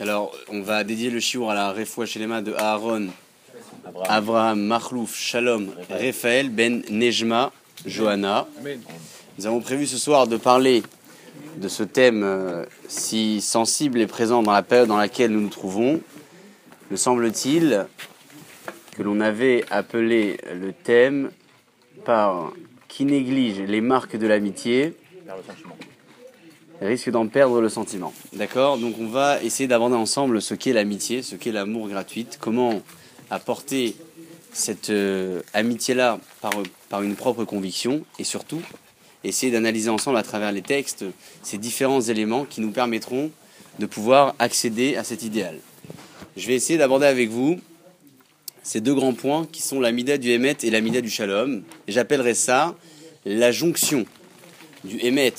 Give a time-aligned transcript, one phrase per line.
[0.00, 3.08] Alors, on va dédier le chiour à la Refoua Shelema de Aaron,
[4.08, 7.52] Abraham, Machlouf, Shalom, Raphaël, Ben Nejma,
[7.84, 8.46] Johanna.
[9.36, 10.82] Nous avons prévu ce soir de parler
[11.58, 15.48] de ce thème euh, si sensible et présent dans la période dans laquelle nous nous
[15.50, 16.00] trouvons.
[16.90, 17.86] Me semble-t-il
[18.96, 21.30] que l'on avait appelé le thème
[22.06, 22.54] par
[22.88, 24.94] qui néglige les marques de l'amitié
[26.86, 28.12] risque d'en perdre le sentiment.
[28.32, 32.80] D'accord Donc on va essayer d'aborder ensemble ce qu'est l'amitié, ce qu'est l'amour gratuite, comment
[33.30, 33.96] apporter
[34.52, 36.52] cette euh, amitié-là par,
[36.88, 38.60] par une propre conviction et surtout
[39.22, 41.04] essayer d'analyser ensemble à travers les textes
[41.42, 43.30] ces différents éléments qui nous permettront
[43.78, 45.58] de pouvoir accéder à cet idéal.
[46.36, 47.60] Je vais essayer d'aborder avec vous
[48.62, 51.62] ces deux grands points qui sont la mida du Hémet et la mida du Shalom.
[51.88, 52.76] J'appellerai ça
[53.24, 54.06] la jonction
[54.84, 55.34] du Hémet,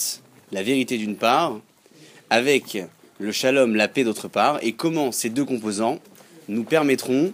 [0.51, 1.59] la vérité d'une part,
[2.29, 2.77] avec
[3.19, 5.99] le Shalom, la paix d'autre part, et comment ces deux composants
[6.47, 7.31] nous permettront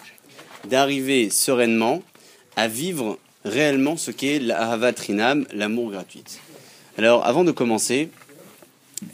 [0.69, 2.01] d'arriver sereinement
[2.55, 6.23] à vivre réellement ce qu'est l'Ahavatrinam, l'amour gratuit.
[6.97, 8.09] Alors, avant de commencer,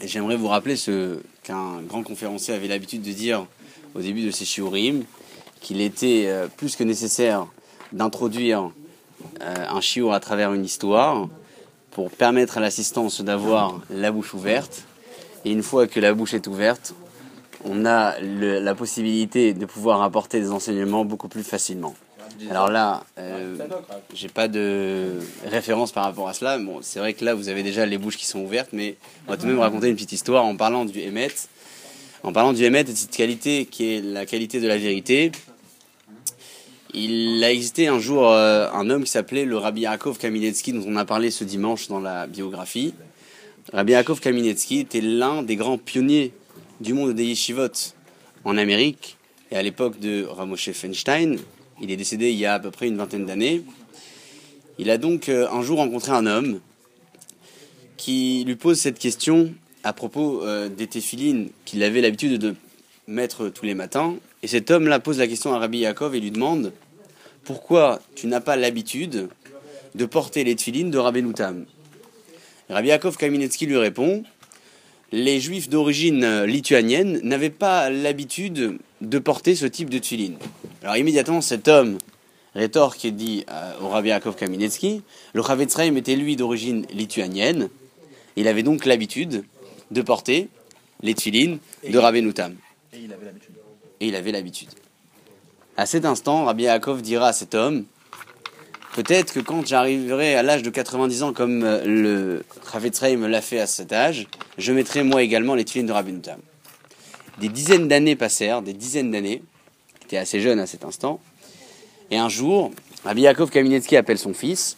[0.02, 3.46] j'aimerais vous rappeler ce qu'un grand conférencier avait l'habitude de dire
[3.94, 5.04] au début de ses shiurim,
[5.60, 7.46] qu'il était euh, plus que nécessaire
[7.92, 8.70] d'introduire
[9.40, 11.28] euh, un shiur à travers une histoire
[11.94, 14.82] pour permettre à l'assistance d'avoir la bouche ouverte.
[15.44, 16.92] Et une fois que la bouche est ouverte,
[17.64, 21.94] on a la possibilité de pouvoir apporter des enseignements beaucoup plus facilement.
[22.50, 23.56] Alors là, euh,
[24.12, 26.58] j'ai pas de référence par rapport à cela.
[26.58, 29.30] Bon, c'est vrai que là, vous avez déjà les bouches qui sont ouvertes, mais on
[29.30, 31.28] va tout de même raconter une petite histoire en parlant du Hémet.
[32.24, 35.30] En parlant du Hémet et de cette qualité qui est la qualité de la vérité,
[36.94, 40.84] il a existé un jour euh, un homme qui s'appelait le Rabbi Yaakov Kaminetsky, dont
[40.86, 42.94] on a parlé ce dimanche dans la biographie.
[43.72, 46.32] Rabbi Yaakov Kaminetsky était l'un des grands pionniers
[46.80, 47.94] du monde des yeshivot
[48.44, 49.16] en Amérique.
[49.50, 51.38] Et à l'époque de Ramoshe Feinstein,
[51.80, 53.62] il est décédé il y a à peu près une vingtaine d'années.
[54.78, 56.60] Il a donc euh, un jour rencontré un homme
[57.96, 59.52] qui lui pose cette question
[59.82, 62.54] à propos euh, des téphilines qu'il avait l'habitude de
[63.08, 64.14] mettre tous les matins.
[64.42, 66.72] Et cet homme-là pose la question à Rabbi Yaakov et lui demande
[67.44, 69.28] pourquoi tu n'as pas l'habitude
[69.94, 71.66] de porter les tefilines de Rabbi Noutam
[72.68, 74.24] Rabbi Yaakov Kaminetsky lui répond
[75.12, 80.38] les juifs d'origine lituanienne n'avaient pas l'habitude de porter ce type de tefilines.
[80.82, 81.98] Alors immédiatement, cet homme
[82.54, 83.44] rétorque et dit
[83.80, 85.02] au Rabbi Yaakov Kaminetsky
[85.34, 87.68] le Chavetzraim était lui d'origine lituanienne,
[88.36, 89.44] il avait donc l'habitude
[89.90, 90.48] de porter
[91.02, 92.54] les tefilines de Rabbi Noutam.
[92.92, 93.54] Et il avait l'habitude.
[94.00, 94.70] Et il avait l'habitude.
[95.76, 97.84] À cet instant, Rabbi Yaakov dira à cet homme
[98.94, 103.40] Peut-être que quand j'arriverai à l'âge de 90 ans, comme euh, le Chavetzrei me l'a
[103.40, 106.38] fait à cet âge, je mettrai moi également les tefilines de Rabbi Noutam.
[107.40, 109.42] Des dizaines d'années passèrent, des dizaines d'années,
[110.00, 111.18] il était assez jeune à cet instant,
[112.12, 112.70] et un jour,
[113.04, 114.76] Rabbi Yaakov Kaminetsky appelle son fils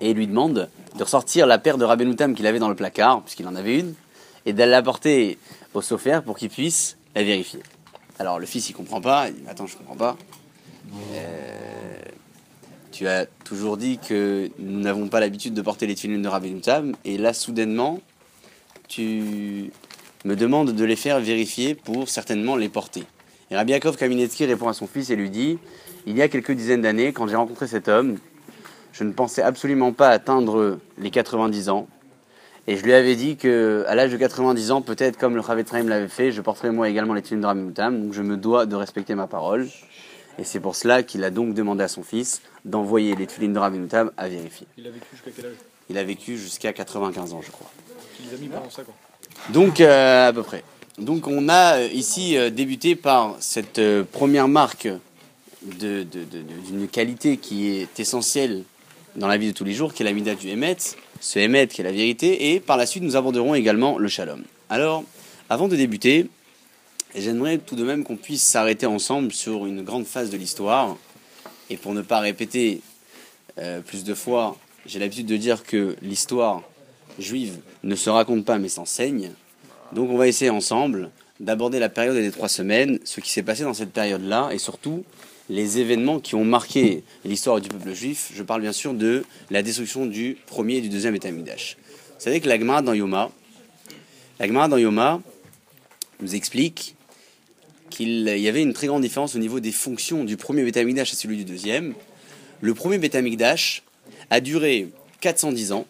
[0.00, 3.20] et lui demande de ressortir la paire de Rabbi Noutam qu'il avait dans le placard,
[3.20, 3.92] puisqu'il en avait une,
[4.46, 5.38] et d'aller l'apporter
[5.74, 7.60] au sophère pour qu'il puisse la vérifier.
[8.18, 10.16] Alors le fils il comprend pas, il attends je comprends pas.
[11.14, 11.98] Euh,
[12.90, 16.50] tu as toujours dit que nous n'avons pas l'habitude de porter les tefillin de Rabbi
[16.50, 18.00] Noutam et là soudainement
[18.88, 19.70] tu
[20.24, 23.04] me demandes de les faire vérifier pour certainement les porter.
[23.50, 25.58] Et Rabbi Kaminetsky répond à son fils et lui dit
[26.06, 28.18] il y a quelques dizaines d'années quand j'ai rencontré cet homme
[28.92, 31.86] je ne pensais absolument pas atteindre les 90 ans
[32.68, 35.84] et je lui avais dit que à l'âge de 90 ans, peut-être comme le Chavetraim
[35.84, 38.66] l'avait fait, je porterai moi également les tefillin de Rabbi Moutam, donc je me dois
[38.66, 39.66] de respecter ma parole.
[40.38, 43.58] Et c'est pour cela qu'il a donc demandé à son fils d'envoyer les tefillin de
[43.58, 44.66] Rabbi Moutam à vérifier.
[44.76, 45.56] Il a vécu jusqu'à quel âge?
[45.88, 47.70] Il a vécu jusqu'à 95 ans, je crois.
[48.20, 48.94] Il les a mis pendant ça, quoi.
[49.48, 50.62] Donc, euh, à peu près.
[50.98, 53.80] Donc, on a euh, ici euh, débuté par cette
[54.12, 54.88] première marque
[55.62, 58.64] d'une qualité qui est essentielle
[59.16, 60.76] dans la vie de tous les jours, qui est la mida du Hémet,
[61.20, 64.42] ce Hémet qui est la vérité, et par la suite nous aborderons également le Shalom.
[64.70, 65.04] Alors,
[65.48, 66.26] avant de débuter,
[67.14, 70.96] j'aimerais tout de même qu'on puisse s'arrêter ensemble sur une grande phase de l'histoire,
[71.70, 72.80] et pour ne pas répéter
[73.58, 74.56] euh, plus de fois,
[74.86, 76.62] j'ai l'habitude de dire que l'histoire
[77.18, 79.32] juive ne se raconte pas mais s'enseigne.
[79.92, 81.10] Donc on va essayer ensemble
[81.40, 85.04] d'aborder la période des trois semaines, ce qui s'est passé dans cette période-là, et surtout
[85.48, 88.32] les événements qui ont marqué l'histoire du peuple juif.
[88.34, 91.38] Je parle bien sûr de la destruction du premier et du deuxième État Vous
[92.18, 93.30] savez que la Gemara dans Yoma,
[94.38, 95.20] la Gemara dans Yoma
[96.20, 96.96] nous explique
[97.90, 101.04] qu'il y avait une très grande différence au niveau des fonctions du premier Beth et
[101.04, 101.94] celui du deuxième.
[102.60, 103.16] Le premier Beth
[104.30, 104.88] a duré
[105.20, 105.86] 410 ans.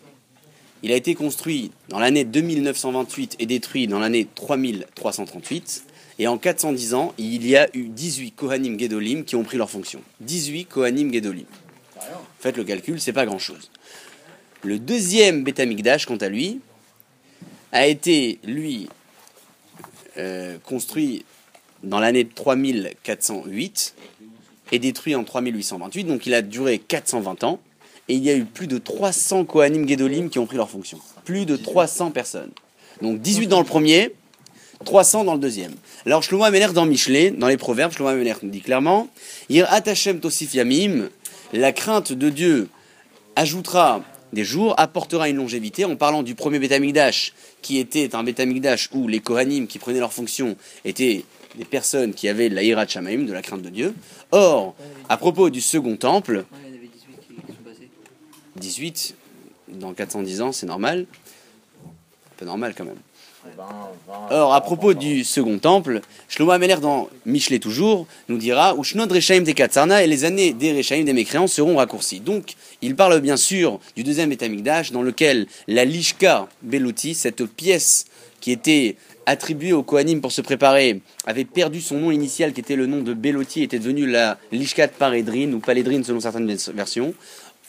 [0.83, 5.85] Il a été construit dans l'année 2928 et détruit dans l'année 3338.
[6.19, 9.71] Et en 410 ans, il y a eu 18 Kohanim Gedolim qui ont pris leur
[9.71, 10.01] fonction.
[10.21, 11.47] 18 Kohanim Gedolim.
[12.41, 13.71] Faites le calcul, c'est pas grand chose.
[14.63, 16.61] Le deuxième Betamikdash, quant à lui,
[17.71, 18.89] a été, lui,
[20.17, 21.25] euh, construit
[21.85, 23.95] dans l'année 3408
[24.73, 27.61] et détruit en 3828, donc il a duré 420 ans,
[28.09, 30.99] et il y a eu plus de 300 Kohanim Gedolim qui ont pris leur fonction.
[31.25, 32.51] Plus de 300 personnes.
[33.03, 34.13] Donc 18 dans le premier,
[34.85, 35.75] 300 dans le deuxième.
[36.07, 39.09] Alors Shlomo Ameler dans Michelet, dans les proverbes, Shlomo Ameler nous dit clairement,
[39.49, 41.09] Ir Atachem Tosif Yamim,
[41.53, 42.69] la crainte de Dieu
[43.37, 44.03] ajoutera
[44.33, 47.33] des jours, apportera une longévité, en parlant du premier Betamigdash,
[47.63, 51.25] qui était un Betamigdash où les Kohanim qui prenaient leur fonction étaient
[51.57, 53.95] des personnes qui avaient la de la crainte de Dieu.
[54.31, 54.75] Or,
[55.09, 56.45] à propos du second temple,
[58.57, 59.15] 18
[59.69, 61.07] dans 410 ans, c'est normal.
[61.85, 62.99] Un peu normal quand même.
[64.31, 69.41] Or, à propos du second temple, Shlomo Ameler dans Michelet toujours nous dira Ushnod Rechaim
[69.41, 72.21] des Katsarna et les années des Rechaim des mécréants seront raccourcies.
[72.21, 78.07] Donc, il parle bien sûr du deuxième Betamikdash dans lequel la Lishka Belouti, cette pièce
[78.41, 78.97] qui était
[79.27, 83.03] attribuée au Kohanim pour se préparer, avait perdu son nom initial qui était le nom
[83.03, 87.15] de Belotti, était devenu la Lishkat Paredrine ou Paledrine selon certaines versions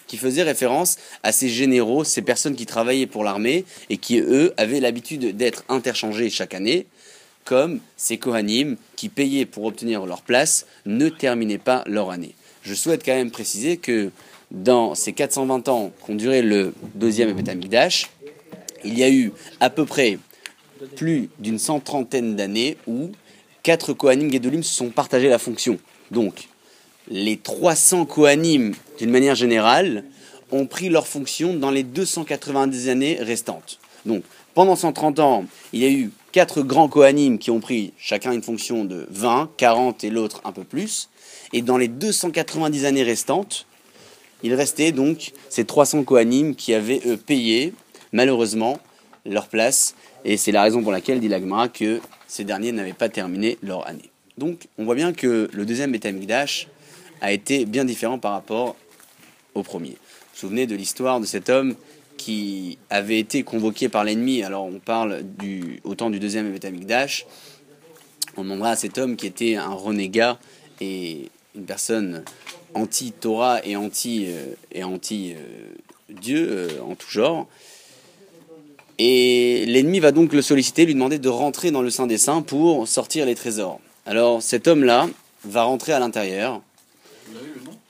[0.10, 4.54] qui faisait référence à ces généraux, ces personnes qui travaillaient pour l'armée et qui, eux,
[4.58, 6.88] avaient l'habitude d'être interchangés chaque année,
[7.46, 12.34] comme ces Kohanim qui payaient pour obtenir leur place ne terminaient pas leur année.
[12.64, 14.10] Je souhaite quand même préciser que
[14.52, 18.10] dans ces 420 ans qu'ont duré le deuxième Betamikdash,
[18.84, 20.18] il y a eu à peu près
[20.96, 23.12] plus d'une cent trentaine d'années où
[23.62, 25.78] quatre Kohanim Gedolim se sont partagés la fonction.
[26.10, 26.48] Donc,
[27.10, 30.04] les 300 Kohanim, d'une manière générale,
[30.52, 33.80] ont pris leur fonction dans les 290 années restantes.
[34.06, 34.24] Donc,
[34.54, 38.42] pendant 130 ans, il y a eu quatre grands Kohanim qui ont pris chacun une
[38.42, 41.10] fonction de 20, 40 et l'autre un peu plus.
[41.54, 43.66] Et dans les 290 années restantes,
[44.44, 47.74] il restait donc ces 300 Kohanim qui avaient eux, payé,
[48.12, 48.80] malheureusement,
[49.26, 49.96] leur place.
[50.26, 53.88] Et c'est la raison pour laquelle dit l'Agmara que ces derniers n'avaient pas terminé leur
[53.88, 54.10] année.
[54.38, 56.68] Donc, on voit bien que le deuxième Betamikdash
[57.21, 58.75] a été bien différent par rapport
[59.56, 59.89] au premier.
[59.89, 61.75] Vous vous souvenez de l'histoire de cet homme
[62.18, 64.44] qui avait été convoqué par l'ennemi.
[64.44, 65.24] Alors on parle
[65.83, 67.25] au temps du deuxième Betamikdash.
[68.38, 70.38] On demandera cet homme qui était un renégat
[70.81, 72.24] et une personne
[72.74, 75.74] anti-Torah et euh, et anti euh,
[76.10, 77.48] Dieu euh, en tout genre.
[78.98, 82.42] Et l'ennemi va donc le solliciter, lui demander de rentrer dans le Saint des Saints
[82.42, 83.80] pour sortir les trésors.
[84.06, 85.10] Alors cet homme-là
[85.45, 86.62] va rentrer à l'intérieur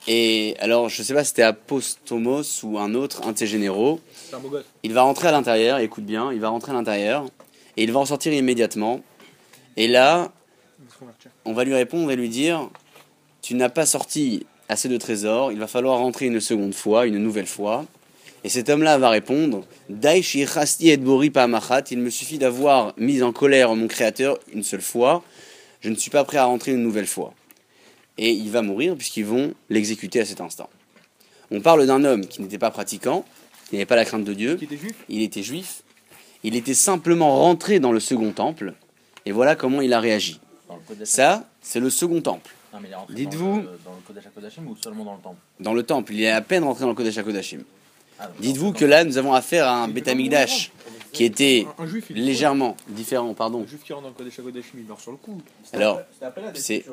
[0.06, 3.46] et alors, je ne sais pas si c'était Apostomos ou un autre, un de ses
[3.46, 4.00] généraux.
[4.82, 7.26] Il va rentrer à l'intérieur, écoute bien, il va rentrer à l'intérieur
[7.76, 9.02] et il va en sortir immédiatement.
[9.76, 10.32] Et là,
[11.44, 12.70] on va lui répondre et lui dire
[13.42, 17.18] Tu n'as pas sorti assez de trésors, il va falloir rentrer une seconde fois, une
[17.18, 17.84] nouvelle fois.
[18.42, 21.32] Et cet homme-là va répondre et Bori
[21.90, 25.22] il me suffit d'avoir mis en colère mon créateur une seule fois,
[25.82, 27.34] je ne suis pas prêt à rentrer une nouvelle fois
[28.20, 30.68] et il va mourir puisqu'ils vont l'exécuter à cet instant.
[31.50, 33.24] On parle d'un homme qui n'était pas pratiquant,
[33.68, 34.56] qui n'avait pas la crainte de Dieu.
[35.08, 35.82] Il était juif.
[36.44, 38.74] Il était simplement rentré dans le second temple.
[39.26, 40.38] Et voilà comment il a réagi.
[41.04, 42.54] Ça, c'est le second temple.
[43.08, 43.62] Dites-vous.
[43.84, 45.36] Dans le Kodesh HaKodashim ou seulement dans le temple?
[45.58, 46.12] Dans le temple.
[46.12, 47.62] Il est à peine rentré dans le Kodesh HaKodashim.
[48.20, 50.70] Ah, Dites-vous que là, nous avons affaire à un Betamigdash
[51.12, 51.66] qui était
[52.10, 53.34] légèrement différent.
[53.34, 53.62] Pardon.
[53.62, 55.40] Un juif qui rentre dans le Kodesh HaKodashim, il meurt sur le coup.
[55.72, 56.00] Alors,
[56.54, 56.84] c'est.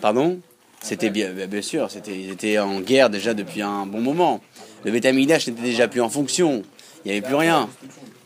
[0.00, 0.38] Pardon
[0.80, 4.40] C'était bien, sûr, c'était, ils étaient en guerre déjà depuis un bon moment.
[4.84, 6.62] Le bétamigdash n'était déjà plus en fonction.
[7.04, 7.68] Il n'y avait plus rien.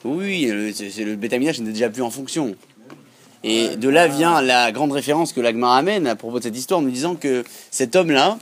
[0.05, 0.71] Oui, le,
[1.05, 2.55] le bétamigdash n'était déjà plus en fonction.
[3.45, 6.81] Et de là vient la grande référence que l'Agma amène à propos de cette histoire,
[6.81, 8.39] nous disant que cet homme-là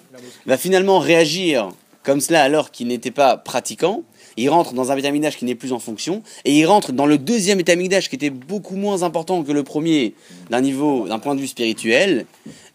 [0.46, 1.70] va finalement réagir
[2.02, 4.02] comme cela alors qu'il n'était pas pratiquant.
[4.36, 7.18] Il rentre dans un bétamigdash qui n'est plus en fonction, et il rentre dans le
[7.18, 10.14] deuxième bétamigdash qui était beaucoup moins important que le premier
[10.50, 12.26] d'un niveau, d'un point de vue spirituel,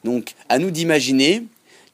[0.05, 1.43] donc, à nous d'imaginer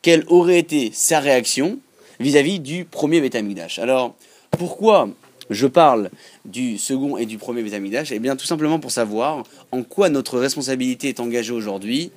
[0.03, 1.79] quelle aurait été sa réaction
[2.19, 3.79] vis-à-vis du premier Betamigdash.
[3.79, 4.15] Alors,
[4.51, 5.09] pourquoi
[5.49, 6.11] je parle
[6.45, 8.11] du second et du premier Betamigdash?
[8.11, 12.11] Eh bien, tout simplement pour savoir en quoi notre responsabilité est engagée aujourd'hui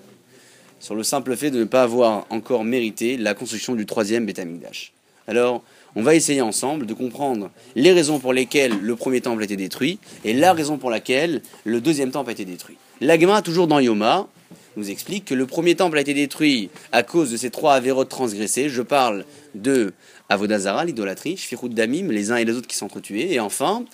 [0.80, 4.92] sur le simple fait de ne pas avoir encore mérité la construction du troisième Betamigdash.
[5.28, 5.62] Alors,
[5.96, 9.56] on va essayer ensemble de comprendre les raisons pour lesquelles le premier temple a été
[9.56, 12.76] détruit et la raison pour laquelle le deuxième temple a été détruit.
[13.00, 14.26] L'agma, toujours dans Yoma,
[14.76, 18.08] nous explique que le premier temple a été détruit à cause de ces trois avérotes
[18.08, 18.68] transgressés.
[18.68, 19.92] Je parle de
[20.28, 23.84] Avodazara, l'idolâtrie, Shfirut Damim, les uns et les autres qui s'entretuaient, et enfin,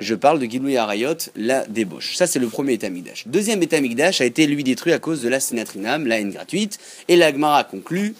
[0.00, 2.14] je parle de Gilou Arayot, la débauche.
[2.14, 3.26] Ça, c'est le premier État-Migdash.
[3.26, 7.16] Deuxième État-Migdash a été, lui, détruit à cause de la Sinatrinam, la haine gratuite, et
[7.16, 8.14] la Gemara conclut,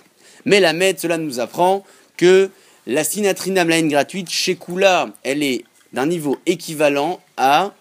[0.44, 1.84] mais la Med, cela nous apprend
[2.16, 2.50] que
[2.86, 7.72] la Sinatrinam, la haine gratuite, chez Kula, elle est d'un niveau équivalent à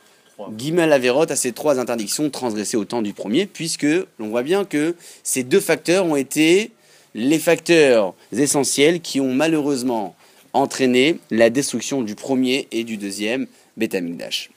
[0.57, 3.87] Gimel Averot, à ces trois interdictions transgressées au temps du premier, puisque
[4.19, 6.71] l'on voit bien que ces deux facteurs ont été
[7.15, 10.15] les facteurs essentiels qui ont malheureusement
[10.53, 14.49] entraîné la destruction du premier et du deuxième Betamigdash.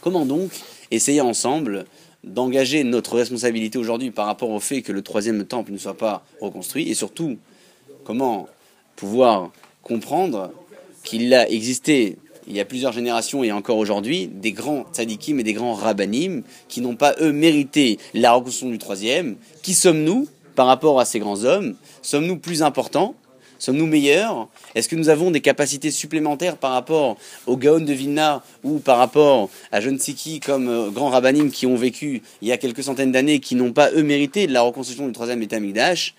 [0.00, 0.50] Comment donc
[0.90, 1.86] essayer ensemble
[2.24, 6.24] d'engager notre responsabilité aujourd'hui par rapport au fait que le troisième temple ne soit pas
[6.40, 7.36] reconstruit et surtout
[8.04, 8.48] comment
[8.96, 9.50] pouvoir
[9.82, 10.50] comprendre
[11.02, 15.42] qu'il a existé il y a plusieurs générations et encore aujourd'hui, des grands tzadikim et
[15.42, 19.36] des grands rabbanim qui n'ont pas, eux, mérité la reconstruction du troisième.
[19.62, 21.74] Qui sommes-nous par rapport à ces grands hommes?
[22.02, 23.14] Sommes-nous plus importants?
[23.58, 24.48] Sommes-nous meilleurs?
[24.74, 28.98] Est-ce que nous avons des capacités supplémentaires par rapport aux Gaon de Vilna ou par
[28.98, 32.52] rapport à je ne sais qui comme euh, grands rabbanim qui ont vécu il y
[32.52, 36.14] a quelques centaines d'années qui n'ont pas eux mérité la reconstruction du troisième État Migdash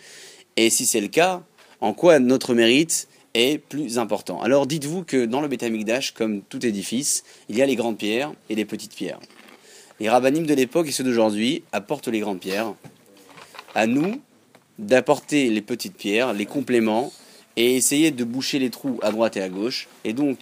[0.58, 1.44] Et si c'est le cas,
[1.82, 4.42] en quoi notre mérite est plus important.
[4.42, 5.64] Alors dites-vous que dans le Beth
[6.16, 9.20] comme tout édifice, il y a les grandes pierres et les petites pierres.
[10.00, 12.74] Les rabbinim de l'époque et ceux d'aujourd'hui apportent les grandes pierres.
[13.76, 14.22] À nous
[14.80, 17.12] d'apporter les petites pierres, les compléments,
[17.56, 19.88] et essayer de boucher les trous à droite et à gauche.
[20.04, 20.38] Et donc,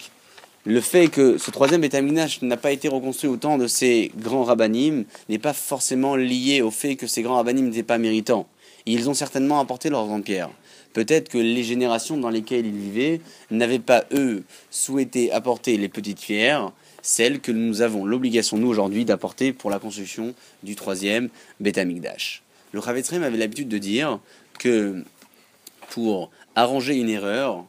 [0.65, 1.93] le fait que ce troisième Beth
[2.41, 6.71] n'a pas été reconstruit au temps de ces grands rabbinim n'est pas forcément lié au
[6.71, 8.47] fait que ces grands rabbinim n'étaient pas méritants.
[8.85, 10.49] Ils ont certainement apporté leurs grandes pierres.
[10.93, 13.21] Peut-être que les générations dans lesquelles ils vivaient
[13.51, 16.71] n'avaient pas, eux, souhaité apporter les petites pierres,
[17.01, 21.79] celles que nous avons l'obligation, nous, aujourd'hui, d'apporter pour la construction du troisième Beth
[22.71, 24.19] Le Chavetzrem avait l'habitude de dire
[24.59, 25.03] que
[25.89, 27.65] pour arranger une erreur,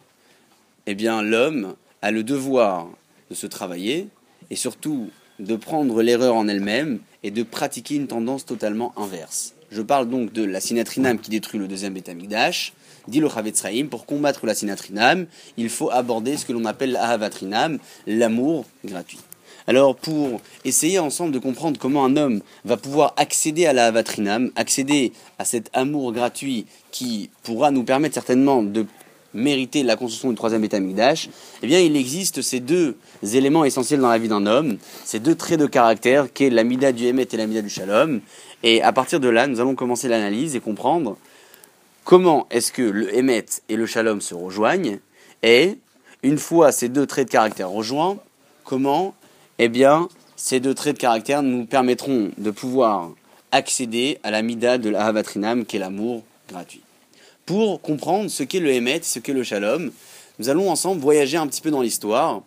[0.86, 2.88] eh bien, l'homme a le devoir
[3.30, 4.08] de se travailler
[4.50, 9.54] et surtout de prendre l'erreur en elle-même et de pratiquer une tendance totalement inverse.
[9.70, 12.72] Je parle donc de la sinatrinam qui détruit le deuxième Betamigdash,
[13.08, 17.78] dit le Chavetzraïm, pour combattre la sinatrinam, il faut aborder ce que l'on appelle l'ahavatrinam,
[18.06, 19.20] l'amour gratuit.
[19.66, 23.92] Alors, pour essayer ensemble de comprendre comment un homme va pouvoir accéder à la
[24.56, 28.84] accéder à cet amour gratuit qui pourra nous permettre certainement de
[29.32, 31.28] mériter la construction du troisième état Migdash,
[31.62, 35.34] eh bien, il existe ces deux éléments essentiels dans la vie d'un homme, ces deux
[35.34, 38.20] traits de caractère, qui est l'amida du Hémet et l'amida du Shalom.
[38.62, 41.16] Et à partir de là, nous allons commencer l'analyse et comprendre
[42.04, 44.98] comment est-ce que le Hémet et le Shalom se rejoignent,
[45.42, 45.78] et
[46.22, 48.18] une fois ces deux traits de caractère rejoints,
[48.64, 49.14] comment,
[49.58, 49.70] eh
[50.36, 53.10] ces deux traits de caractère nous permettront de pouvoir
[53.52, 56.84] accéder à l'amida de l'Ahavatrinam, qui est l'amour gratuit
[57.46, 59.92] pour comprendre ce qu'est le Hémet, ce qu'est le Shalom.
[60.38, 62.42] Nous allons ensemble voyager un petit peu dans l'histoire.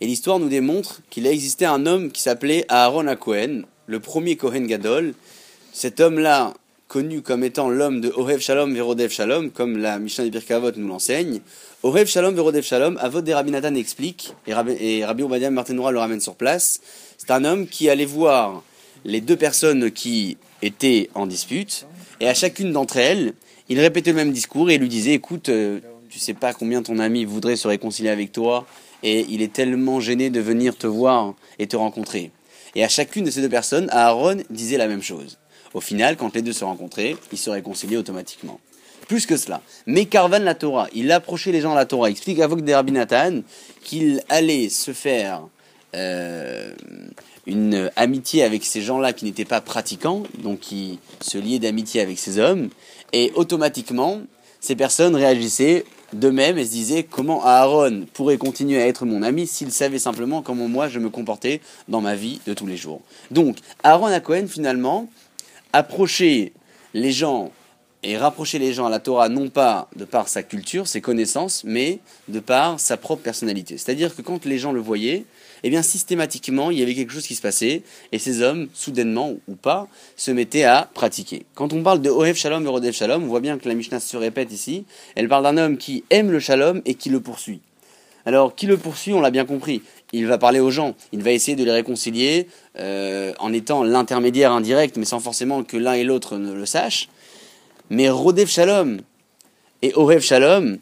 [0.00, 4.36] Et l'histoire nous démontre qu'il a existé un homme qui s'appelait Aaron Akohen, le premier
[4.36, 5.14] Kohen Gadol.
[5.72, 6.54] Cet homme-là,
[6.92, 10.88] connu comme étant l'homme de Orev Shalom Verodev Shalom, comme la Mishnah de Birkavot nous
[10.88, 11.40] l'enseigne.
[11.82, 16.34] Orev Shalom Verodev Shalom, Avod des Rabbi explique, et Rabbi, et Rabbi le ramène sur
[16.34, 16.82] place.
[17.16, 18.62] C'est un homme qui allait voir
[19.06, 21.86] les deux personnes qui étaient en dispute,
[22.20, 23.32] et à chacune d'entre elles,
[23.70, 25.80] il répétait le même discours et lui disait écoute, euh,
[26.10, 28.66] tu sais pas combien ton ami voudrait se réconcilier avec toi
[29.02, 32.32] et il est tellement gêné de venir te voir et te rencontrer.
[32.74, 35.38] Et à chacune de ces deux personnes, Aaron disait la même chose.
[35.74, 38.60] Au final, quand les deux se rencontraient, ils se réconciliaient automatiquement.
[39.08, 39.60] Plus que cela.
[39.86, 42.74] Mais Carvan la Torah, il approchait les gens à la Torah, il explique à des
[42.74, 42.94] Rabbi
[43.82, 45.42] qu'il allait se faire
[45.94, 46.72] euh,
[47.46, 52.18] une amitié avec ces gens-là qui n'étaient pas pratiquants, donc qui se liaient d'amitié avec
[52.18, 52.68] ces hommes,
[53.12, 54.20] et automatiquement,
[54.60, 59.46] ces personnes réagissaient d'eux-mêmes et se disaient comment Aaron pourrait continuer à être mon ami
[59.46, 63.00] s'il savait simplement comment moi je me comportais dans ma vie de tous les jours.
[63.30, 65.08] Donc, Aaron à Cohen finalement
[65.72, 66.52] approchait
[66.94, 67.50] les gens
[68.02, 71.62] et rapprocher les gens à la Torah non pas de par sa culture, ses connaissances,
[71.64, 73.78] mais de par sa propre personnalité.
[73.78, 75.24] C'est-à-dire que quand les gens le voyaient,
[75.62, 79.34] eh bien systématiquement, il y avait quelque chose qui se passait, et ces hommes, soudainement
[79.46, 79.86] ou pas,
[80.16, 81.46] se mettaient à pratiquer.
[81.54, 84.00] Quand on parle de Ohev Shalom et Rodev Shalom, on voit bien que la Mishnah
[84.00, 87.60] se répète ici, elle parle d'un homme qui aime le Shalom et qui le poursuit.
[88.24, 89.82] Alors, qui le poursuit, on l'a bien compris.
[90.12, 92.46] Il va parler aux gens, il va essayer de les réconcilier
[92.78, 97.08] euh, en étant l'intermédiaire indirect, mais sans forcément que l'un et l'autre ne le sachent.
[97.90, 99.00] Mais Rodev Shalom
[99.80, 100.78] et Orev Shalom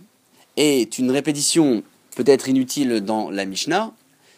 [0.56, 1.82] est une répétition
[2.16, 3.92] peut-être inutile dans la Mishnah,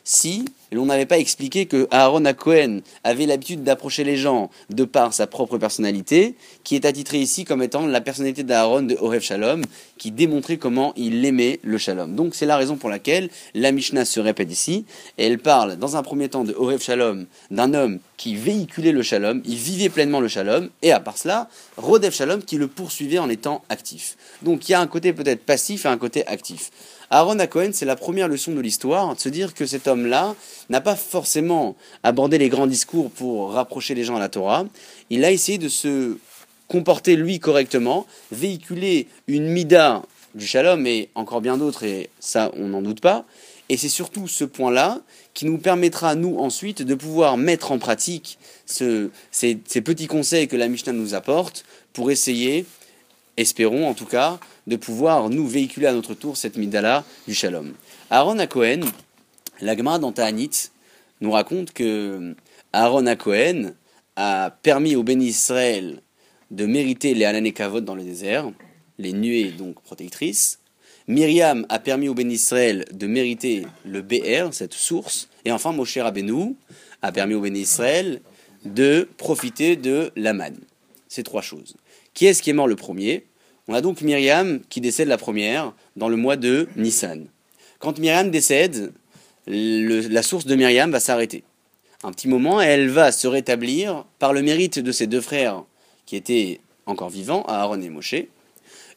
[0.04, 4.84] si l'on n'avait pas expliqué que Aaron à Cohen avait l'habitude d'approcher les gens de
[4.84, 9.22] par sa propre personnalité, qui est attitrée ici comme étant la personnalité d'Aaron de Orev
[9.22, 9.62] Shalom,
[9.98, 12.14] qui démontrait comment il aimait le Shalom.
[12.14, 14.84] Donc c'est la raison pour laquelle la Mishnah se répète ici,
[15.18, 19.02] et elle parle dans un premier temps de Orev Shalom, d'un homme qui véhiculait le
[19.02, 23.18] Shalom, il vivait pleinement le Shalom, et à part cela, Rodev Shalom qui le poursuivait
[23.18, 24.16] en étant actif.
[24.42, 26.70] Donc il y a un côté peut-être passif et un côté actif.
[27.14, 30.34] Aaron à Cohen, c'est la première leçon de l'histoire, de se dire que cet homme-là
[30.70, 34.64] n'a pas forcément abordé les grands discours pour rapprocher les gens à la Torah.
[35.10, 36.16] Il a essayé de se
[36.68, 40.00] comporter lui correctement, véhiculer une mida
[40.34, 43.26] du shalom et encore bien d'autres, et ça on n'en doute pas.
[43.68, 45.02] Et c'est surtout ce point-là
[45.34, 50.56] qui nous permettra, nous, ensuite, de pouvoir mettre en pratique ces, ces petits conseils que
[50.56, 52.64] la Mishnah nous apporte pour essayer,
[53.36, 57.72] espérons en tout cas, de pouvoir nous véhiculer à notre tour cette midala du shalom.
[58.10, 58.80] Aaron à Cohen,
[59.60, 60.70] la Gemara dans Ta'anit
[61.20, 62.34] nous raconte que
[62.72, 63.72] Aaron à Cohen
[64.16, 66.00] a permis au béni Israël
[66.50, 68.50] de mériter les Alanekavot dans le désert,
[68.98, 70.58] les nuées donc protectrices.
[71.08, 75.28] Myriam a permis au béni Israël de mériter le BR, cette source.
[75.44, 76.54] Et enfin, Moshe Rabbeinu
[77.00, 78.20] a permis au béni Israël
[78.64, 80.56] de profiter de l'Aman.
[81.08, 81.74] Ces trois choses.
[82.14, 83.24] Qui est-ce qui est mort le premier?
[83.72, 87.24] On a donc Myriam qui décède la première dans le mois de Nissan.
[87.78, 88.92] Quand Myriam décède,
[89.46, 91.42] la source de Myriam va s'arrêter.
[92.02, 95.64] Un petit moment, elle va se rétablir par le mérite de ses deux frères
[96.04, 98.16] qui étaient encore vivants, Aaron et Moshe.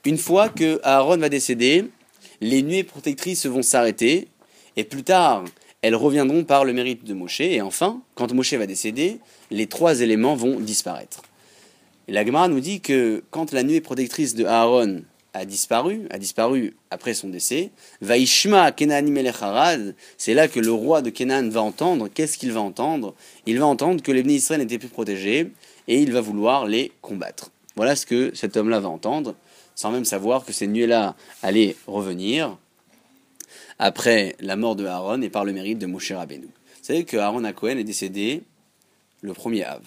[0.04, 1.86] Une fois que Aaron va décéder,
[2.42, 4.28] les nuées protectrices vont s'arrêter
[4.76, 5.46] et plus tard,
[5.84, 7.40] elles reviendront par le mérite de Moshe.
[7.40, 9.20] Et enfin, quand Moshe va décéder,
[9.52, 11.22] les trois éléments vont disparaître.
[12.08, 15.02] Et la Gemara nous dit que quand la nuée protectrice de Aaron
[15.34, 17.72] a disparu, a disparu après son décès,
[18.02, 19.36] Vaishma Kenani Melech
[20.18, 22.08] c'est là que le roi de Kenan va entendre.
[22.08, 23.16] Qu'est-ce qu'il va entendre?
[23.46, 25.52] Il va entendre que les bénis Israël n'étaient plus protégés
[25.88, 27.52] et il va vouloir les combattre.
[27.76, 29.36] Voilà ce que cet homme-là va entendre,
[29.76, 32.58] sans même savoir que ces nuées-là allaient revenir
[33.78, 36.46] après la mort de Aaron et par le mérite de Moshe Rabbeinu.
[36.46, 38.44] Vous savez que Aaron à Cohen est décédé
[39.22, 39.82] le 1er av.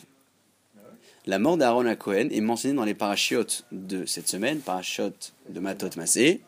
[1.29, 5.61] La mort d'Aaron à Cohen est mentionnée dans les parachiotes de cette semaine, parachiotes de
[5.61, 6.41] Matot Massé.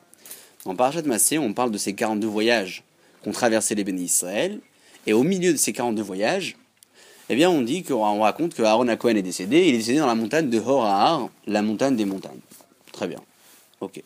[0.64, 2.82] Dans Parachot Massé, on parle de ces 42 voyages
[3.22, 4.58] qu'ont traversé les bénis Israël.
[5.06, 6.56] Et au milieu de ces 42 voyages,
[7.28, 9.68] eh bien, on dit qu'on raconte que Aaron à Cohen est décédé.
[9.68, 12.40] Il est décédé dans la montagne de Horahar, la montagne des montagnes.
[12.90, 13.20] Très bien.
[13.82, 14.02] Ok.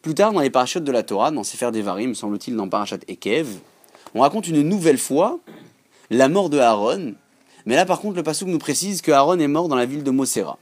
[0.00, 3.58] Plus tard, dans les parachutes de la Torah, dans Sefer Devarim, semble-t-il dans Parachat Ekev,
[4.14, 5.38] on raconte une nouvelle fois
[6.08, 7.12] la mort de Aaron
[7.68, 10.02] mais là, par contre, le Passouk nous précise que Aaron est mort dans la ville
[10.02, 10.58] de Mosera.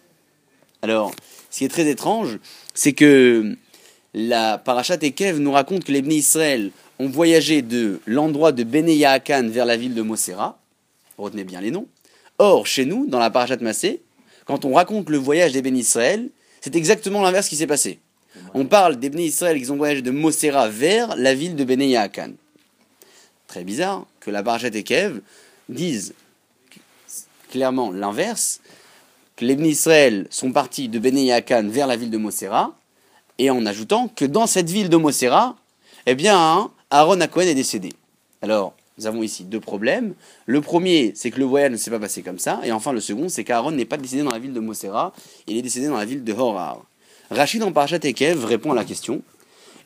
[0.83, 1.13] Alors,
[1.51, 2.41] ce qui est très étrange,
[2.75, 3.57] c'est que
[4.13, 8.89] la Parashat Ekev nous raconte que les Bnei Israël ont voyagé de l'endroit de Bene
[8.89, 10.59] Yaakan vers la ville de Mosera.
[11.17, 11.87] Retenez bien les noms.
[12.39, 14.03] Or, chez nous, dans la Parashat Massé,
[14.45, 16.29] quand on raconte le voyage des Bnei Israël,
[16.61, 18.01] c'est exactement l'inverse qui s'est passé.
[18.53, 21.85] On parle des Bnei Israël qui ont voyagé de Mosera vers la ville de Bene
[21.85, 22.33] Yaakan.
[23.47, 25.21] Très bizarre que la Parashat Ekev
[25.69, 26.13] dise
[27.57, 28.61] clairement l'inverse,
[29.35, 32.75] que les Israël sont partis de Bene Yaakan vers la ville de Mosera,
[33.39, 35.57] et en ajoutant que dans cette ville de Mosera,
[36.05, 37.95] eh bien, Aaron à Cohen est décédé.
[38.43, 40.13] Alors, nous avons ici deux problèmes.
[40.45, 43.01] Le premier, c'est que le voyage ne s'est pas passé comme ça, et enfin le
[43.01, 45.15] second, c'est qu'Aaron n'est pas décédé dans la ville de Mosera,
[45.47, 46.83] il est décédé dans la ville de Horar.
[47.31, 49.23] Rachid en Parashat Ekev répond à la question,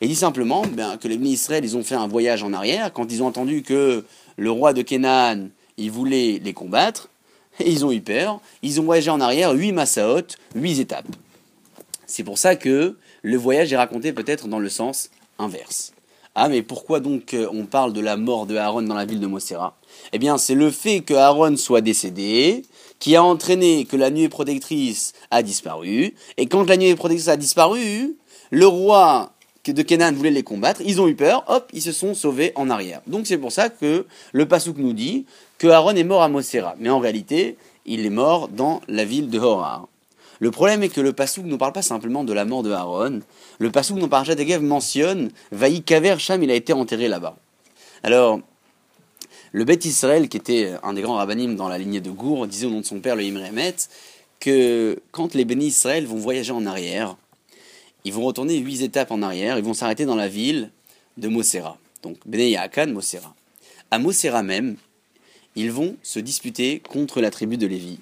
[0.01, 3.09] et dit simplement ben, que les Israël, ils ont fait un voyage en arrière, quand
[3.09, 4.03] ils ont entendu que
[4.35, 7.07] le roi de Canaan, il voulait les combattre,
[7.59, 8.39] et ils ont eu peur.
[8.61, 11.07] Ils ont voyagé en arrière 8 massaot, 8 étapes.
[12.05, 15.09] C'est pour ça que le voyage est raconté peut-être dans le sens
[15.39, 15.93] inverse.
[16.33, 19.19] Ah, mais pourquoi donc euh, on parle de la mort de Aaron dans la ville
[19.19, 19.77] de Mosera?
[20.13, 22.63] Eh bien, c'est le fait que Aaron soit décédé
[22.99, 26.13] qui a entraîné que la nuée protectrice a disparu.
[26.37, 28.15] Et quand la nuée protectrice a disparu,
[28.49, 29.33] le roi
[29.65, 32.69] de Kenan voulait les combattre, ils ont eu peur, hop, ils se sont sauvés en
[32.69, 33.01] arrière.
[33.07, 35.25] Donc c'est pour ça que le Passouk nous dit
[35.61, 36.75] que Aaron est mort à Mosera.
[36.79, 39.87] Mais en réalité, il est mort dans la ville de Horar.
[40.39, 43.19] Le problème est que le Passouk ne parle pas simplement de la mort de Aaron.
[43.59, 47.35] Le Passouk dont Parashat mentionne Vaï Kaver Sham, il a été enterré là-bas.
[48.01, 48.39] Alors,
[49.51, 52.65] le Beth Israël, qui était un des grands rabbinim dans la lignée de Gour, disait
[52.65, 53.75] au nom de son père, le Imremet,
[54.39, 57.17] que quand les bénis Israël vont voyager en arrière,
[58.03, 60.71] ils vont retourner huit étapes en arrière, ils vont s'arrêter dans la ville
[61.17, 61.77] de Mosera.
[62.01, 63.35] Donc, Bnei Yaakan, Mosera.
[63.91, 64.77] À Mosera même,
[65.55, 67.99] ils vont se disputer contre la tribu de Lévi.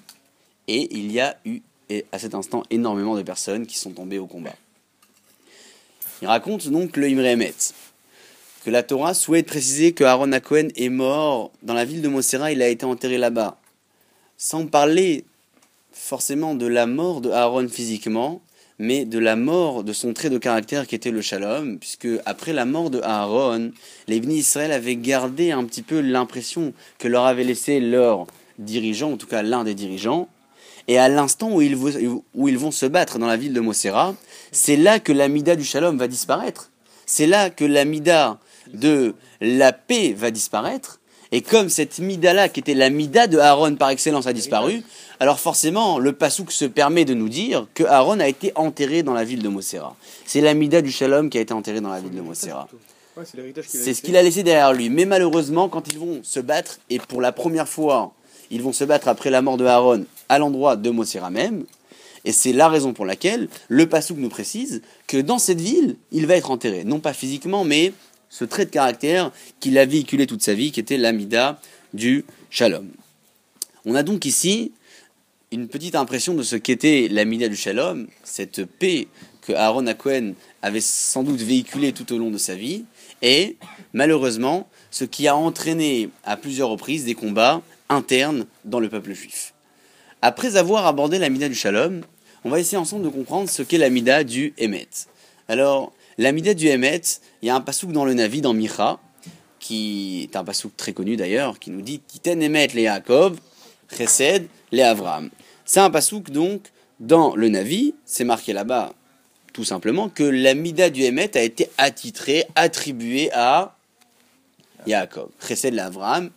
[0.68, 1.60] Et il y a eu,
[2.12, 4.54] à cet instant, énormément de personnes qui sont tombées au combat.
[6.22, 7.54] Il raconte donc le Imremet.
[8.64, 12.52] que la Torah souhaite préciser que Aaron Cohen est mort dans la ville de Mosera,
[12.52, 13.58] il a été enterré là-bas.
[14.36, 15.24] Sans parler
[15.92, 18.40] forcément de la mort de Aaron physiquement,
[18.80, 22.54] mais de la mort de son trait de caractère qui était le shalom, puisque après
[22.54, 23.72] la mort de Aaron,
[24.08, 28.26] les bénis Israël avaient gardé un petit peu l'impression que leur avait laissé leur
[28.58, 30.28] dirigeant, en tout cas l'un des dirigeants,
[30.88, 34.14] et à l'instant où ils, où ils vont se battre dans la ville de Mosera,
[34.50, 36.70] c'est là que l'amida du shalom va disparaître.
[37.04, 38.38] C'est là que l'amida
[38.72, 40.99] de la paix va disparaître.
[41.32, 44.82] Et comme cette mida-là, qui était la mida de Aaron par excellence, a disparu,
[45.20, 49.14] alors forcément, le pasouk se permet de nous dire que Aaron a été enterré dans
[49.14, 49.96] la ville de Mosera.
[50.26, 52.68] C'est la mida du Shalom qui a été enterré dans la ville de Mosera.
[53.66, 54.90] C'est ce qu'il a laissé derrière lui.
[54.90, 58.12] Mais malheureusement, quand ils vont se battre, et pour la première fois,
[58.50, 61.64] ils vont se battre après la mort de Aaron à l'endroit de Mosera même,
[62.24, 66.26] et c'est la raison pour laquelle le pasouk nous précise que dans cette ville, il
[66.26, 66.84] va être enterré.
[66.84, 67.92] Non pas physiquement, mais
[68.30, 71.60] ce trait de caractère qu'il a véhiculé toute sa vie, qui était l'amida
[71.92, 72.88] du shalom.
[73.84, 74.72] On a donc ici
[75.52, 79.08] une petite impression de ce qu'était l'amida du shalom, cette paix
[79.42, 82.84] que Aaron Cohen avait sans doute véhiculée tout au long de sa vie,
[83.20, 83.56] et
[83.92, 89.54] malheureusement ce qui a entraîné à plusieurs reprises des combats internes dans le peuple juif.
[90.22, 92.02] Après avoir abordé l'amida du shalom,
[92.44, 94.88] on va essayer ensemble de comprendre ce qu'est l'amida du Emet.
[95.48, 97.00] Alors, L'amida du Emet,
[97.42, 98.98] il y a un pasouk dans le Navi, dans Micha,
[99.58, 103.38] qui est un pasouk très connu d'ailleurs, qui nous dit Titen Emet le Yaakov,
[103.96, 105.30] Chesed le Avram.
[105.64, 106.62] C'est un pasouk donc
[106.98, 108.92] dans le Navi, c'est marqué là-bas
[109.52, 113.76] tout simplement que l'amida du Emet a été attitrée, attribuée à
[114.86, 116.30] Yaakov, Chesed le Avram.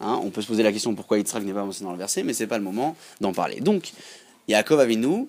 [0.00, 2.24] Hein, on peut se poser la question pourquoi Yitzhak n'est pas mentionné dans le verset,
[2.24, 3.60] mais ce n'est pas le moment d'en parler.
[3.60, 3.92] Donc,
[4.48, 5.28] Yaakov Avinu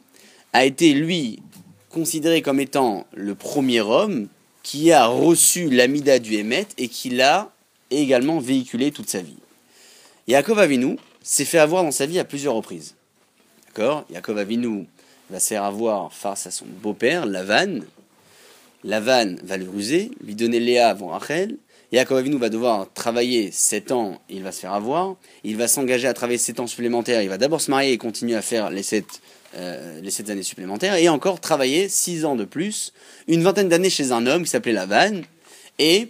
[0.52, 1.40] a été lui
[1.94, 4.28] considéré comme étant le premier homme
[4.64, 7.52] qui a reçu l'amida du Hémet et qui l'a
[7.92, 9.38] également véhiculé toute sa vie.
[10.28, 12.96] Yaakov Avinu s'est fait avoir dans sa vie à plusieurs reprises.
[13.68, 14.06] D'accord?
[14.10, 14.88] Yaakov Avinu
[15.30, 17.82] va se faire avoir face à son beau-père, Lavan.
[18.84, 21.58] Lavan va le ruser, lui donner Léa avant Rachel.
[21.94, 25.16] Yaakov Avinu va devoir travailler 7 ans, il va se faire avoir.
[25.44, 27.22] Il va s'engager à travailler 7 ans supplémentaires.
[27.22, 29.06] Il va d'abord se marier et continuer à faire les 7
[29.56, 32.92] euh, les 7 années supplémentaires, et encore travailler 6 ans de plus,
[33.28, 35.22] une vingtaine d'années chez un homme qui s'appelait Lavan,
[35.78, 36.08] et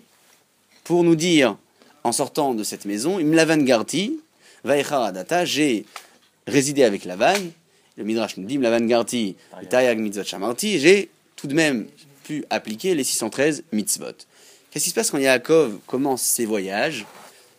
[0.85, 1.57] pour nous dire,
[2.05, 4.21] en sortant de cette maison, Im Lavan Garti,
[4.63, 5.85] Adata, j'ai
[6.47, 7.35] résidé avec Lavan,
[7.97, 9.35] le Midrash nous dit, Im Lavan Garti,
[9.69, 11.87] Tayag Mitzvot Shamarti, j'ai tout de même
[12.23, 14.15] pu appliquer les 613 mitzvot.
[14.73, 17.05] Qu'est-ce qui se passe quand Yaakov commence ses voyages?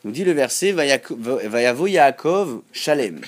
[0.02, 3.20] Nous dit le verset, Vayavo Yaakov Shalem.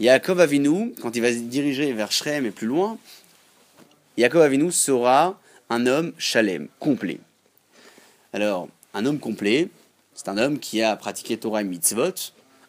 [0.00, 2.98] Yaakov Avinu, quand il va se diriger vers Shrem et plus loin,
[4.18, 5.40] Yaakov Avinu sera
[5.70, 7.20] un homme shalem, complet.
[8.34, 9.70] Alors, un homme complet,
[10.14, 12.12] c'est un homme qui a pratiqué Torah et mitzvot,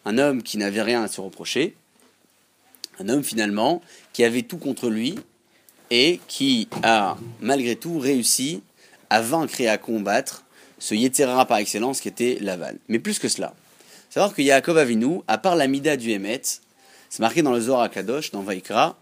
[0.06, 1.76] un homme qui n'avait rien à se reprocher,
[2.98, 3.82] un homme finalement
[4.14, 5.18] qui avait tout contre lui
[5.90, 8.62] et qui a malgré tout réussi
[9.10, 10.40] à vaincre et à combattre
[10.78, 12.78] ce Yetzerara par excellence qui était Laval.
[12.88, 13.54] Mais plus que cela,
[14.10, 16.42] savoir que Yaakov Avinu, à part l'amida du Hémet,
[17.10, 18.98] c'est marqué dans le Zohar Kadosh, dans Vaikra,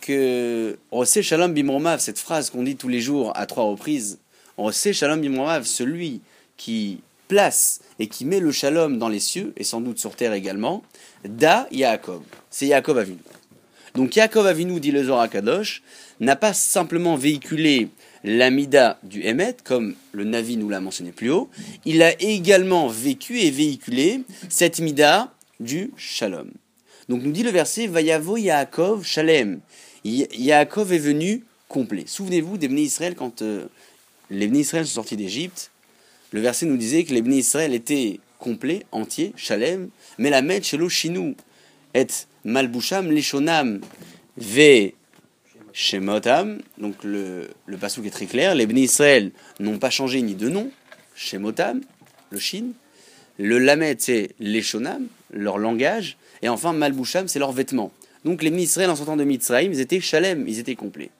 [0.00, 4.18] que Rosé Shalom Bimromav, cette phrase qu'on dit tous les jours à trois reprises,
[4.56, 6.20] Rosé Shalom Bimromav, celui
[6.56, 10.32] qui place et qui met le shalom dans les cieux, et sans doute sur terre
[10.32, 10.82] également,
[11.24, 12.22] Da Yaakov.
[12.50, 13.18] C'est Yaakov Avinu.
[13.94, 15.82] Donc Yaakov Avinu, dit le Zohar Kadosh,
[16.20, 17.88] n'a pas simplement véhiculé
[18.24, 21.48] l'amida du Emet, comme le Navi nous l'a mentionné plus haut,
[21.84, 26.50] il a également vécu et véhiculé cette mida du shalom.
[27.08, 29.60] Donc nous dit le verset Vayavo Yaakov Shalem.
[30.04, 32.04] Yaakov est venu complet.
[32.06, 33.66] Souvenez-vous des Israël quand euh,
[34.30, 35.70] les Israël sont sortis d'Égypte.
[36.32, 39.88] Le verset nous disait que les Israël étaient complets, entiers, Shalem.
[40.18, 41.36] Mais la met shelo shinu
[41.94, 42.06] et
[42.44, 43.80] malbusham leshonam
[44.36, 44.92] ve
[45.76, 46.58] shemotam.
[46.78, 48.54] Donc le, le pasouk est très clair.
[48.54, 50.70] Les Bnei Israël n'ont pas changé ni de nom.
[51.14, 51.82] Shemotam,
[52.30, 52.72] le shin.
[53.38, 56.16] Le lamet, c'est leshonam, leur langage.
[56.40, 57.92] Et enfin, Malboucham, c'est leurs vêtements.
[58.24, 61.10] Donc les Israël en sortant de Mitzrayim, ils étaient Shalem, ils étaient complets.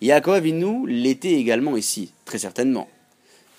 [0.00, 2.88] Yaakov Avinu l'était également ici, très certainement.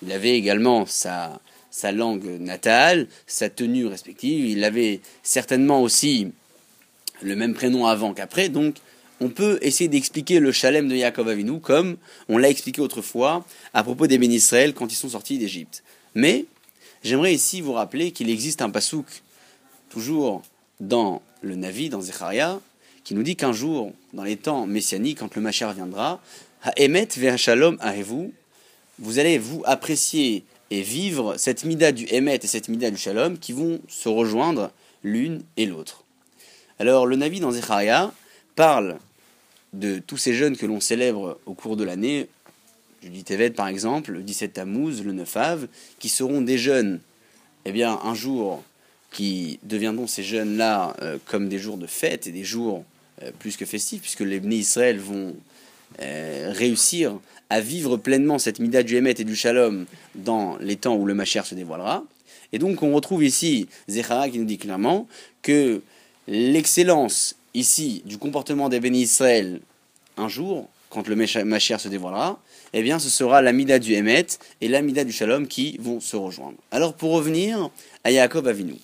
[0.02, 1.40] Il avait également sa,
[1.70, 6.28] sa langue natale, sa tenue respective, il avait certainement aussi
[7.22, 8.76] le même prénom avant qu'après, donc
[9.20, 11.96] on peut essayer d'expliquer le Shalem de Yaakov Avinu comme
[12.28, 15.82] on l'a expliqué autrefois à propos des Israël quand ils sont sortis d'Égypte.
[16.14, 16.46] Mais
[17.02, 19.06] j'aimerais ici vous rappeler qu'il existe un pasouk,
[19.90, 20.42] toujours
[20.80, 22.60] dans le Navi, dans Zecharia,
[23.04, 26.20] qui nous dit qu'un jour, dans les temps messianiques, quand le Machar viendra,
[26.62, 28.32] Ha'emet shalom vous,
[28.98, 33.38] vous allez vous apprécier et vivre cette mida du Emet et cette mida du Shalom
[33.38, 34.70] qui vont se rejoindre
[35.02, 36.04] l'une et l'autre.
[36.78, 38.12] Alors le Navi dans Zecharia
[38.54, 38.98] parle
[39.72, 42.28] de tous ces jeunes que l'on célèbre au cours de l'année,
[43.02, 47.00] Judith Tevet par exemple, le 17 Tammuz, le 9 Av, qui seront des jeunes,
[47.64, 48.62] eh bien un jour,
[49.10, 52.84] qui deviendront ces jeunes-là euh, comme des jours de fête et des jours
[53.22, 55.34] euh, plus que festifs, puisque les Bnei Israël vont
[56.02, 57.18] euh, réussir
[57.50, 61.14] à vivre pleinement cette Mida du Hémet et du Shalom dans les temps où le
[61.14, 62.04] Machère se dévoilera.
[62.52, 65.08] Et donc on retrouve ici Zechara qui nous dit clairement
[65.42, 65.80] que
[66.26, 69.60] l'excellence ici du comportement des bénis Israël
[70.16, 72.40] un jour, quand le Machère se dévoilera,
[72.72, 74.26] eh bien ce sera la Mida du Hémet
[74.60, 76.58] et la Mida du Shalom qui vont se rejoindre.
[76.70, 77.70] Alors pour revenir
[78.04, 78.74] à Yaakov Avinu.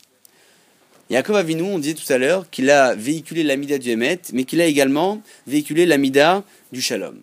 [1.10, 4.60] Yaakov Avinu, on disait tout à l'heure qu'il a véhiculé l'amida du Hémet, mais qu'il
[4.60, 7.20] a également véhiculé l'amida du Shalom.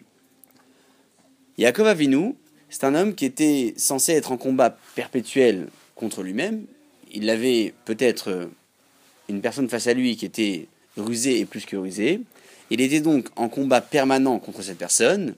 [1.58, 2.36] Yaakov Avinu,
[2.70, 6.66] c'est un homme qui était censé être en combat perpétuel contre lui-même.
[7.12, 8.50] Il avait peut-être
[9.30, 12.22] une personne face à lui qui était rusée et plus que rusée.
[12.70, 15.36] Il était donc en combat permanent contre cette personne.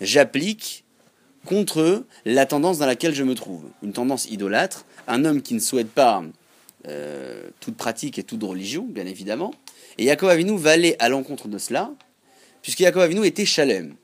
[0.00, 0.84] J'applique
[1.44, 3.64] contre la tendance dans laquelle je me trouve.
[3.82, 6.22] Une tendance idolâtre, un homme qui ne souhaite pas
[6.86, 9.54] euh, toute pratique et toute religion, bien évidemment.
[9.96, 11.90] Et Yaakov Avinu va aller à l'encontre de cela,
[12.62, 13.94] puisque Yaakov Avinu était Shalem.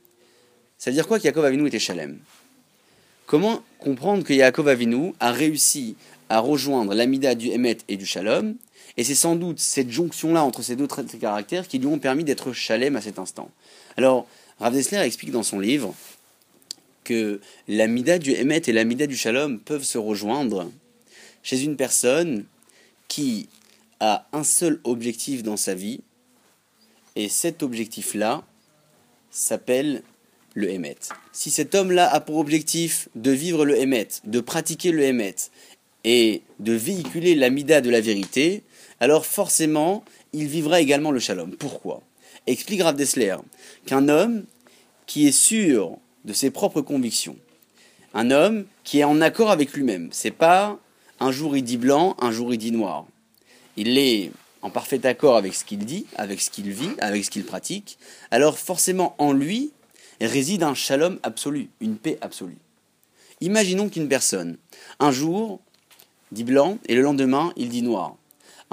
[0.77, 2.19] Ça veut dire quoi qu'Yaakov Avinu était Shalem?
[3.27, 5.95] Comment comprendre que Yaakov Avinu a réussi
[6.29, 8.55] à rejoindre l'amida du Emet et du Shalom
[8.97, 11.99] Et c'est sans doute cette jonction-là entre ces deux traits de caractères qui lui ont
[11.99, 13.51] permis d'être Shalem à cet instant.
[13.97, 14.27] Alors,
[14.59, 15.93] Rav Dessler explique dans son livre
[17.03, 20.71] que l'amida du Emet et l'amida du Shalom peuvent se rejoindre
[21.43, 22.45] chez une personne
[23.07, 23.47] qui
[23.99, 26.01] a un seul objectif dans sa vie,
[27.15, 28.43] et cet objectif-là
[29.29, 30.03] s'appelle
[30.53, 30.97] le Hémet.
[31.31, 35.35] Si cet homme-là a pour objectif de vivre le Hémet, de pratiquer le Hémet,
[36.03, 38.63] et de véhiculer l'amida de la vérité,
[38.99, 40.03] alors forcément,
[40.33, 41.51] il vivra également le shalom.
[41.51, 42.01] Pourquoi?
[42.47, 43.35] Explique Rav Dessler
[43.85, 44.45] qu'un homme
[45.05, 47.37] qui est sûr de ses propres convictions,
[48.13, 50.79] un homme qui est en accord avec lui-même, c'est pas
[51.19, 53.05] un jour il dit blanc, un jour il dit noir.
[53.77, 54.31] Il est
[54.61, 57.97] en parfait accord avec ce qu'il dit, avec ce qu'il vit, avec ce qu'il pratique.
[58.31, 59.71] Alors forcément en lui
[60.21, 62.57] réside un shalom absolu, une paix absolue.
[63.41, 64.57] Imaginons qu'une personne,
[64.99, 65.59] un jour,
[66.31, 68.15] dit blanc et le lendemain il dit noir.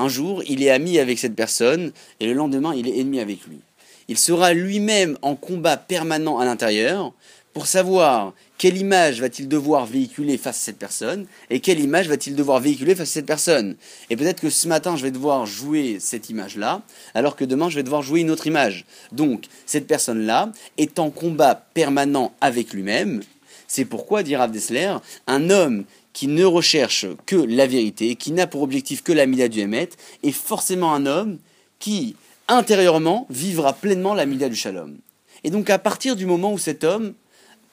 [0.02, 3.46] Un jour, il est ami avec cette personne et le lendemain, il est ennemi avec
[3.46, 3.60] lui.
[4.08, 7.12] Il sera lui-même en combat permanent à l'intérieur
[7.52, 12.34] pour savoir quelle image va-t-il devoir véhiculer face à cette personne et quelle image va-t-il
[12.34, 13.76] devoir véhiculer face à cette personne.
[14.10, 16.82] Et peut-être que ce matin, je vais devoir jouer cette image-là,
[17.14, 18.86] alors que demain, je vais devoir jouer une autre image.
[19.12, 23.22] Donc, cette personne-là est en combat permanent avec lui-même.
[23.68, 24.96] C'est pourquoi, dit Rav Dessler,
[25.28, 29.48] un homme qui ne recherche que la vérité, qui n'a pour objectif que la Mida
[29.48, 29.88] du Hémet,
[30.22, 31.38] est forcément un homme
[31.78, 32.16] qui,
[32.48, 34.98] intérieurement, vivra pleinement la Mida du Shalom.
[35.44, 37.14] Et donc, à partir du moment où cet homme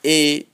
[0.04, 0.46] et.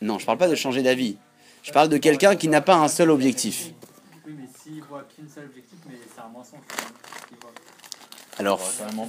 [0.00, 1.16] Non, je parle pas de changer d'avis.
[1.62, 3.70] Je parle de quelqu'un qui n'a pas un seul objectif.
[4.26, 6.60] Oui, mais s'il voit qu'une seule objectif, mais c'est un mensonge.
[8.38, 8.60] Alors,